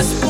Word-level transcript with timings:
just 0.00 0.29